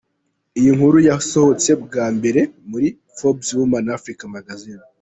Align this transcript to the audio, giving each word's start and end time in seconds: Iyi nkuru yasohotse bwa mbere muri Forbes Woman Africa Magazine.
Iyi 0.59 0.71
nkuru 0.77 0.97
yasohotse 1.09 1.69
bwa 1.83 2.05
mbere 2.17 2.41
muri 2.69 2.87
Forbes 3.17 3.49
Woman 3.57 3.85
Africa 3.97 4.23
Magazine. 4.35 4.83